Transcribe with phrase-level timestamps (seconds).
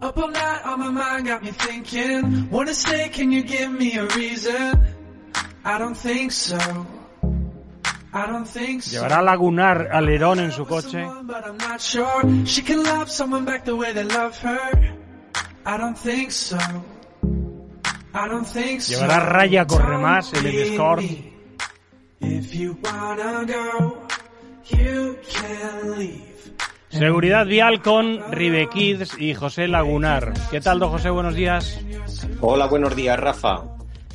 [0.00, 2.48] Up all night on my mind got me thinking.
[2.50, 4.86] Wanna stay, can you give me a reason?
[5.64, 6.58] I don't think so.
[8.12, 8.96] I don't think so.
[8.96, 11.04] Llevará Lagunar alerón en su coche.
[11.24, 14.94] But I'm not sure she can love someone back the way they love her.
[15.66, 16.58] I don't think so.
[18.14, 18.94] I don't think so.
[18.94, 21.02] Llevará raya corre más en el Escort.
[22.20, 24.06] If you wanna go,
[24.70, 26.27] you can leave.
[26.90, 30.32] Seguridad vial con Ribe Kids y José Lagunar.
[30.50, 31.10] ¿Qué tal, don José?
[31.10, 31.80] Buenos días.
[32.40, 33.64] Hola, buenos días, Rafa.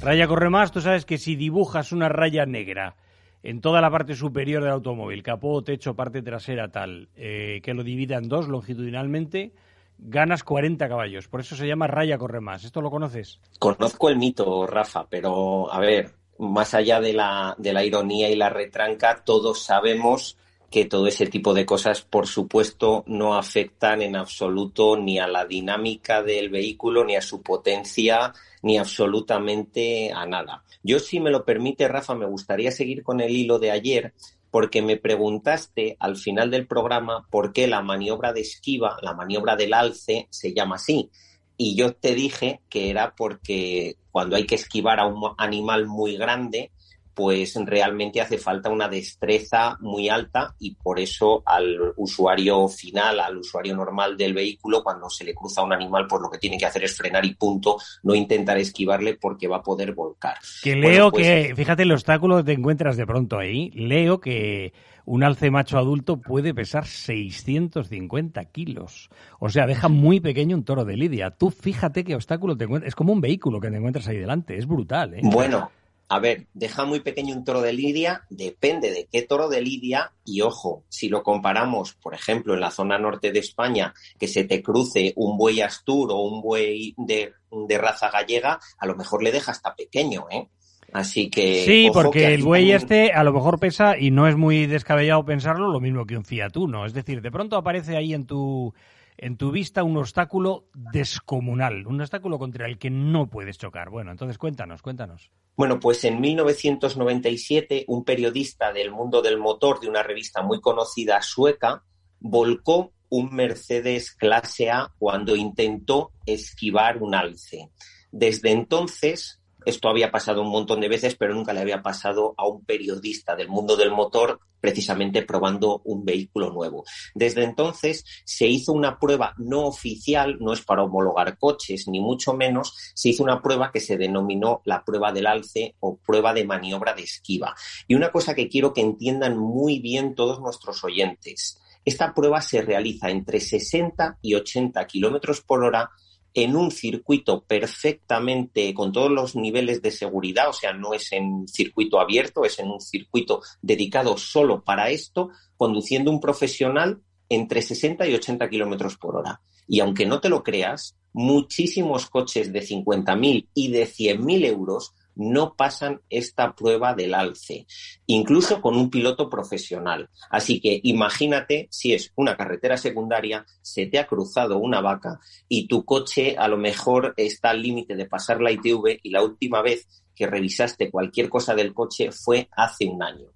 [0.00, 2.96] Raya corre más, tú sabes que si dibujas una raya negra
[3.42, 7.82] en toda la parte superior del automóvil, capó, techo, parte trasera, tal, eh, que lo
[7.82, 9.52] divida en dos longitudinalmente,
[9.98, 11.28] ganas 40 caballos.
[11.28, 12.64] Por eso se llama raya corre más.
[12.64, 13.40] ¿Esto lo conoces?
[13.58, 18.36] Conozco el mito, Rafa, pero a ver, más allá de la, de la ironía y
[18.36, 20.38] la retranca, todos sabemos
[20.70, 25.44] que todo ese tipo de cosas, por supuesto, no afectan en absoluto ni a la
[25.44, 28.32] dinámica del vehículo, ni a su potencia,
[28.62, 30.62] ni absolutamente a nada.
[30.82, 34.14] Yo, si me lo permite, Rafa, me gustaría seguir con el hilo de ayer,
[34.50, 39.56] porque me preguntaste al final del programa por qué la maniobra de esquiva, la maniobra
[39.56, 41.10] del alce, se llama así.
[41.56, 46.16] Y yo te dije que era porque cuando hay que esquivar a un animal muy
[46.16, 46.70] grande,
[47.14, 53.38] pues realmente hace falta una destreza muy alta y por eso al usuario final, al
[53.38, 56.66] usuario normal del vehículo, cuando se le cruza un animal, pues lo que tiene que
[56.66, 60.36] hacer es frenar y punto, no intentar esquivarle porque va a poder volcar.
[60.62, 64.72] Que leo pues que, fíjate el obstáculo que te encuentras de pronto ahí, leo que
[65.04, 69.10] un alce macho adulto puede pesar 650 kilos.
[69.38, 71.30] O sea, deja muy pequeño un toro de lidia.
[71.30, 72.88] Tú fíjate qué obstáculo te encuentras.
[72.88, 74.56] Es como un vehículo que te encuentras ahí delante.
[74.56, 75.20] Es brutal, ¿eh?
[75.24, 75.70] Bueno,
[76.10, 80.12] a ver, deja muy pequeño un toro de lidia, depende de qué toro de lidia
[80.24, 84.42] y ojo, si lo comparamos, por ejemplo, en la zona norte de España, que se
[84.42, 89.22] te cruce un buey astur o un buey de, de raza gallega, a lo mejor
[89.22, 90.48] le deja hasta pequeño, ¿eh?
[90.92, 91.64] Así que.
[91.64, 95.70] Sí, porque el buey este a lo mejor pesa, y no es muy descabellado pensarlo,
[95.70, 96.86] lo mismo que un Fiat Uno.
[96.86, 98.74] Es decir, de pronto aparece ahí en tu,
[99.22, 103.90] en tu vista un obstáculo descomunal, un obstáculo contra el que no puedes chocar.
[103.90, 105.30] Bueno, entonces cuéntanos, cuéntanos.
[105.56, 111.20] Bueno, pues en 1997 un periodista del mundo del motor de una revista muy conocida
[111.20, 111.84] sueca
[112.18, 117.68] volcó un Mercedes clase A cuando intentó esquivar un alce.
[118.10, 122.46] Desde entonces esto había pasado un montón de veces, pero nunca le había pasado a
[122.46, 126.84] un periodista del mundo del motor precisamente probando un vehículo nuevo.
[127.14, 132.34] Desde entonces se hizo una prueba no oficial, no es para homologar coches, ni mucho
[132.34, 136.44] menos, se hizo una prueba que se denominó la prueba del alce o prueba de
[136.44, 137.54] maniobra de esquiva.
[137.88, 141.58] Y una cosa que quiero que entiendan muy bien todos nuestros oyentes.
[141.84, 145.90] Esta prueba se realiza entre 60 y 80 kilómetros por hora
[146.34, 151.46] en un circuito perfectamente con todos los niveles de seguridad, o sea, no es en
[151.48, 158.06] circuito abierto, es en un circuito dedicado solo para esto, conduciendo un profesional entre 60
[158.08, 159.40] y 80 kilómetros por hora.
[159.66, 165.54] Y aunque no te lo creas, muchísimos coches de 50.000 y de 100.000 euros no
[165.54, 167.66] pasan esta prueba del alce,
[168.06, 170.08] incluso con un piloto profesional.
[170.30, 175.68] Así que imagínate si es una carretera secundaria, se te ha cruzado una vaca y
[175.68, 179.60] tu coche a lo mejor está al límite de pasar la ITV y la última
[179.60, 183.26] vez que revisaste cualquier cosa del coche fue hace un año.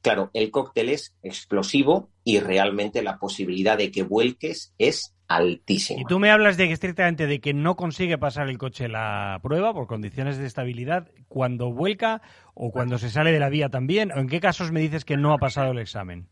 [0.00, 6.00] Claro, el cóctel es explosivo y realmente la posibilidad de que vuelques es altísima.
[6.00, 9.38] Y tú me hablas de que estrictamente de que no consigue pasar el coche la
[9.42, 12.22] prueba por condiciones de estabilidad cuando vuelca
[12.54, 15.16] o cuando se sale de la vía también, o en qué casos me dices que
[15.16, 16.28] no ha pasado el examen.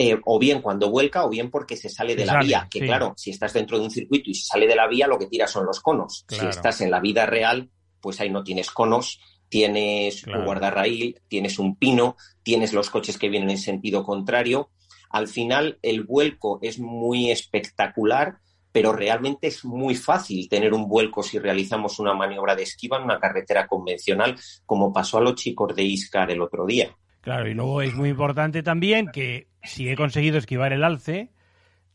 [0.00, 2.68] Eh, o bien cuando vuelca o bien porque se sale de la vía.
[2.70, 5.18] Que claro, si estás dentro de un circuito y se sale de la vía, lo
[5.18, 6.24] que tira son los conos.
[6.28, 7.70] Si estás en la vida real,
[8.00, 13.28] pues ahí no tienes conos, tienes un guardarraíl, tienes un pino, tienes los coches que
[13.28, 14.70] vienen en sentido contrario.
[15.10, 18.38] Al final, el vuelco es muy espectacular,
[18.72, 23.04] pero realmente es muy fácil tener un vuelco si realizamos una maniobra de esquiva en
[23.04, 26.94] una carretera convencional, como pasó a los chicos de Iscar el otro día.
[27.20, 31.32] Claro, y luego es muy importante también que si he conseguido esquivar el alce,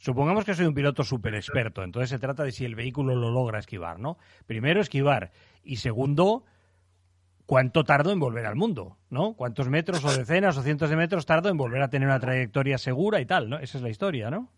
[0.04, 3.32] Supongamos que soy un piloto súper experto, entonces se trata de si el vehículo lo
[3.32, 4.18] logra esquivar, ¿no?
[4.46, 5.32] Primero, esquivar.
[5.64, 6.44] Y segundo,
[7.46, 9.34] cuánto tardo en volver al mundo, ¿no?
[9.34, 12.78] ¿Cuántos metros o decenas o cientos de metros tardo en volver a tener una trayectoria
[12.78, 13.60] segura y tal, ¿no?
[13.60, 14.50] Esa es la historia, ¿no?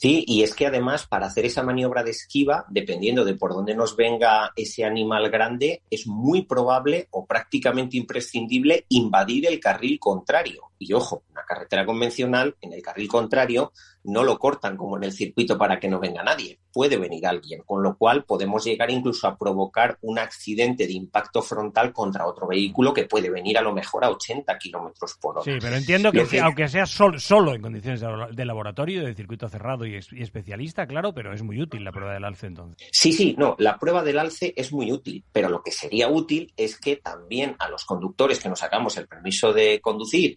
[0.00, 3.74] Sí, y es que además para hacer esa maniobra de esquiva, dependiendo de por dónde
[3.74, 10.70] nos venga ese animal grande, es muy probable o prácticamente imprescindible invadir el carril contrario.
[10.78, 13.72] Y ojo, una carretera convencional, en el carril contrario,
[14.04, 16.58] no lo cortan como en el circuito para que no venga nadie.
[16.72, 21.42] Puede venir alguien, con lo cual podemos llegar incluso a provocar un accidente de impacto
[21.42, 25.44] frontal contra otro vehículo que puede venir a lo mejor a 80 kilómetros por hora.
[25.44, 29.94] Sí, pero entiendo que, aunque sea solo en condiciones de, laboratorio, de circuito cerrado y,
[29.94, 32.88] y, especialista, claro, pero es muy útil la prueba del alce entonces.
[32.92, 36.52] Sí, sí, no, la prueba del alce es muy útil, pero lo que sería útil
[36.56, 40.36] es que también a los conductores que nos sacamos el permiso de conducir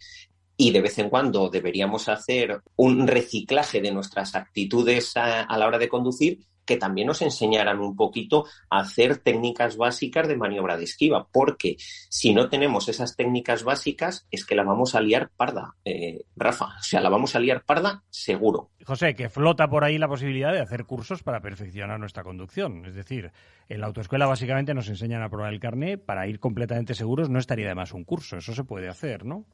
[0.63, 5.77] y de vez en cuando deberíamos hacer un reciclaje de nuestras actitudes a, la hora
[5.77, 10.85] de conducir que también nos enseñaran un poquito a hacer técnicas básicas de maniobra de
[10.85, 15.75] esquiva, porque si no tenemos esas técnicas básicas es que la vamos a liar parda,
[15.83, 18.69] eh, Rafa, o sea, la vamos a liar parda seguro.
[18.85, 22.95] José, que flota por ahí la posibilidad de hacer cursos para perfeccionar nuestra conducción, es
[22.95, 23.33] decir,
[23.67, 27.39] en la autoescuela básicamente nos enseñan a probar el carné, para ir completamente seguros no
[27.39, 29.45] estaría de más un curso, eso se puede hacer, ¿no?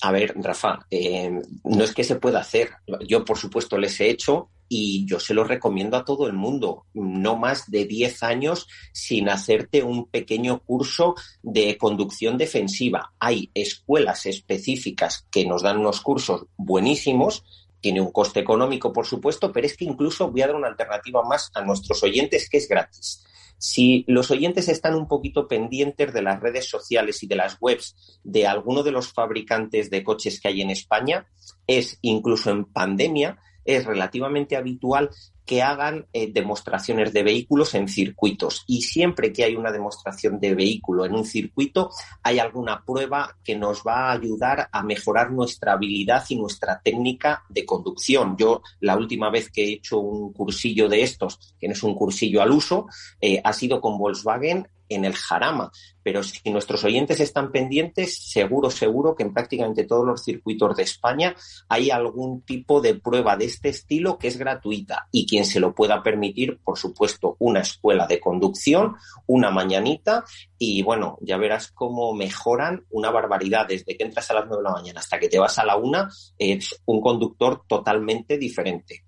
[0.00, 1.30] A ver, Rafa, eh,
[1.64, 2.70] no es que se pueda hacer.
[3.06, 6.86] Yo, por supuesto, les he hecho y yo se lo recomiendo a todo el mundo.
[6.94, 13.12] No más de 10 años sin hacerte un pequeño curso de conducción defensiva.
[13.20, 17.44] Hay escuelas específicas que nos dan unos cursos buenísimos.
[17.82, 21.22] Tiene un coste económico, por supuesto, pero es que incluso voy a dar una alternativa
[21.22, 23.24] más a nuestros oyentes que es gratis.
[23.58, 28.20] Si los oyentes están un poquito pendientes de las redes sociales y de las webs
[28.24, 31.26] de alguno de los fabricantes de coches que hay en España,
[31.66, 35.10] es incluso en pandemia, es relativamente habitual
[35.46, 38.64] que hagan eh, demostraciones de vehículos en circuitos.
[38.66, 41.90] Y siempre que hay una demostración de vehículo en un circuito,
[42.22, 47.42] hay alguna prueba que nos va a ayudar a mejorar nuestra habilidad y nuestra técnica
[47.48, 48.36] de conducción.
[48.36, 51.94] Yo la última vez que he hecho un cursillo de estos, que no es un
[51.94, 52.86] cursillo al uso,
[53.20, 55.70] eh, ha sido con Volkswagen en el Jarama.
[56.02, 60.82] Pero si nuestros oyentes están pendientes, seguro, seguro que en prácticamente todos los circuitos de
[60.82, 61.34] España
[61.68, 65.74] hay algún tipo de prueba de este estilo que es gratuita y quien se lo
[65.74, 68.96] pueda permitir, por supuesto, una escuela de conducción,
[69.26, 70.24] una mañanita
[70.58, 73.66] y bueno, ya verás cómo mejoran una barbaridad.
[73.68, 75.76] Desde que entras a las nueve de la mañana hasta que te vas a la
[75.76, 76.08] una,
[76.38, 79.04] es un conductor totalmente diferente.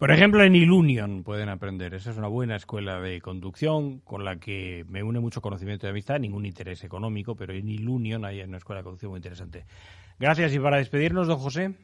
[0.00, 1.92] Por ejemplo, en Ilunion pueden aprender.
[1.92, 5.90] Esa es una buena escuela de conducción con la que me une mucho conocimiento de
[5.90, 9.66] amistad, ningún interés económico, pero en Ilunion hay una escuela de conducción muy interesante.
[10.18, 10.54] Gracias.
[10.54, 11.74] Y para despedirnos, don José.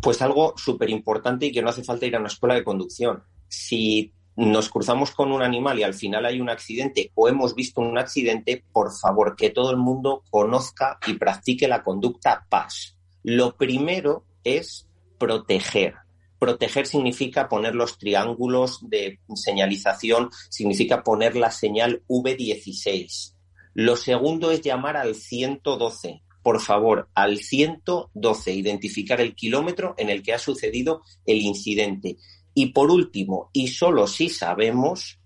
[0.00, 3.24] Pues algo súper importante y que no hace falta ir a una escuela de conducción.
[3.48, 7.80] Si nos cruzamos con un animal y al final hay un accidente o hemos visto
[7.80, 12.96] un accidente, por favor, que todo el mundo conozca y practique la conducta PAS.
[13.24, 15.96] Lo primero es proteger
[16.42, 23.36] Proteger significa poner los triángulos de señalización, significa poner la señal V16.
[23.74, 26.24] Lo segundo es llamar al 112.
[26.42, 32.16] Por favor, al 112, identificar el kilómetro en el que ha sucedido el incidente.
[32.54, 35.20] Y por último, y solo si sabemos,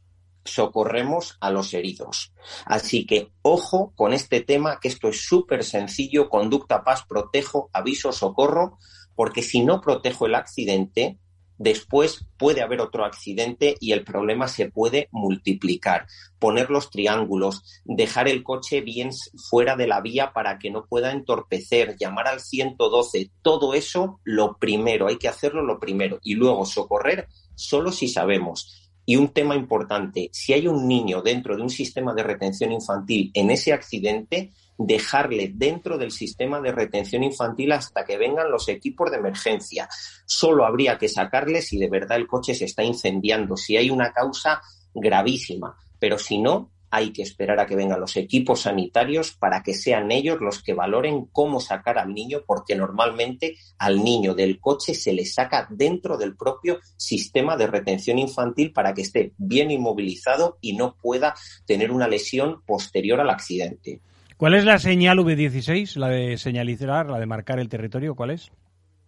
[0.44, 2.34] socorremos a los heridos.
[2.66, 8.12] Así que ojo con este tema, que esto es súper sencillo, conducta paz, protejo, aviso,
[8.12, 8.78] socorro,
[9.16, 11.18] porque si no protejo el accidente,
[11.58, 16.06] después puede haber otro accidente y el problema se puede multiplicar.
[16.38, 19.10] Poner los triángulos, dejar el coche bien
[19.50, 24.58] fuera de la vía para que no pueda entorpecer, llamar al 112, todo eso lo
[24.58, 28.82] primero, hay que hacerlo lo primero y luego socorrer solo si sabemos.
[29.08, 33.30] Y un tema importante, si hay un niño dentro de un sistema de retención infantil
[33.34, 39.10] en ese accidente, dejarle dentro del sistema de retención infantil hasta que vengan los equipos
[39.10, 39.88] de emergencia.
[40.24, 44.12] Solo habría que sacarle si de verdad el coche se está incendiando, si hay una
[44.12, 44.60] causa
[44.94, 45.76] gravísima.
[45.98, 50.10] Pero si no, hay que esperar a que vengan los equipos sanitarios para que sean
[50.12, 55.12] ellos los que valoren cómo sacar al niño, porque normalmente al niño del coche se
[55.12, 60.74] le saca dentro del propio sistema de retención infantil para que esté bien inmovilizado y
[60.74, 61.34] no pueda
[61.66, 64.00] tener una lesión posterior al accidente.
[64.36, 68.14] ¿Cuál es la señal V16, la de señalizar, la de marcar el territorio?
[68.14, 68.52] ¿Cuál es?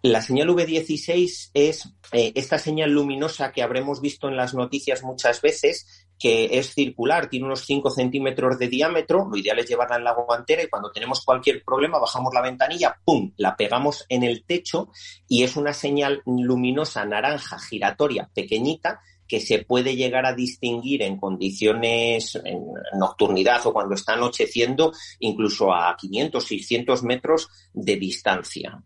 [0.01, 5.43] La señal V16 es eh, esta señal luminosa que habremos visto en las noticias muchas
[5.43, 10.05] veces, que es circular, tiene unos 5 centímetros de diámetro, lo ideal es llevarla en
[10.05, 14.45] la guantera y cuando tenemos cualquier problema bajamos la ventanilla, ¡pum!, la pegamos en el
[14.45, 14.89] techo
[15.29, 21.19] y es una señal luminosa naranja giratoria pequeñita que se puede llegar a distinguir en
[21.19, 22.65] condiciones en
[22.99, 28.83] nocturnidad o cuando está anocheciendo incluso a 500, 600 metros de distancia.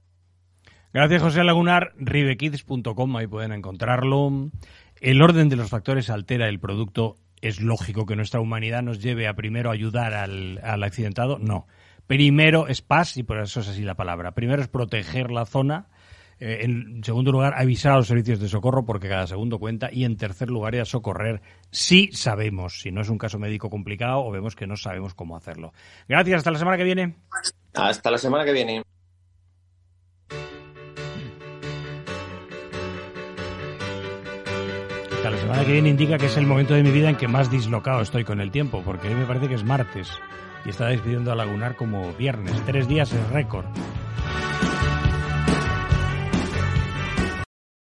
[0.93, 1.93] Gracias, José Lagunar.
[1.97, 4.51] Ribekids.com, ahí pueden encontrarlo.
[5.01, 7.17] El orden de los factores altera el producto.
[7.41, 11.39] ¿Es lógico que nuestra humanidad nos lleve a primero ayudar al, al accidentado?
[11.39, 11.67] No.
[12.07, 14.33] Primero es paz, y por eso es así la palabra.
[14.33, 15.89] Primero es proteger la zona
[16.45, 19.91] eh, en segundo lugar, avisar a los servicios de socorro porque cada segundo cuenta.
[19.93, 24.25] Y en tercer lugar, a socorrer si sabemos, si no es un caso médico complicado
[24.25, 25.73] o vemos que no sabemos cómo hacerlo.
[26.09, 27.15] Gracias, hasta la semana que viene.
[27.75, 28.83] Hasta la semana que viene.
[35.13, 37.29] Hasta la semana que viene indica que es el momento de mi vida en que
[37.29, 40.11] más dislocado estoy con el tiempo, porque hoy me parece que es martes
[40.65, 42.61] y está despidiendo a Lagunar como viernes.
[42.67, 43.67] Tres días es récord.